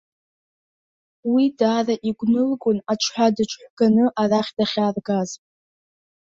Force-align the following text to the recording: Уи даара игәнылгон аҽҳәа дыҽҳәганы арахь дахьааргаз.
Уи 1.31 1.45
даара 1.59 1.95
игәнылгон 2.09 2.77
аҽҳәа 2.91 3.27
дыҽҳәганы 3.35 4.05
арахь 4.21 4.51
дахьааргаз. 4.57 5.29